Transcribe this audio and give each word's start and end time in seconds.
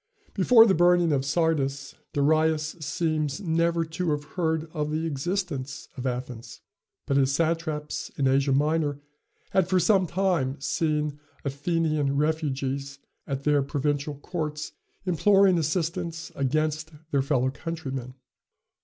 Before 0.33 0.65
the 0.65 0.73
burning 0.73 1.11
of 1.11 1.23
Sardis, 1.25 1.93
Darius 2.11 2.75
seems 2.79 3.39
never 3.39 3.85
to 3.85 4.09
have 4.09 4.23
heard 4.33 4.67
of 4.73 4.89
the 4.89 5.05
existence 5.05 5.89
of 5.95 6.07
Athens; 6.07 6.61
but 7.05 7.17
his 7.17 7.31
satraps 7.35 8.09
in 8.17 8.27
Asia 8.27 8.51
Minor 8.51 8.99
had 9.51 9.67
for 9.69 9.79
some 9.79 10.07
time 10.07 10.59
seen 10.59 11.19
Athenian 11.45 12.17
refugees 12.17 12.97
at 13.27 13.43
their 13.43 13.61
provincial 13.61 14.15
courts 14.15 14.71
imploring 15.05 15.59
assistance 15.59 16.31
against 16.33 16.89
their 17.11 17.21
fellow 17.21 17.51
countrymen. 17.51 18.15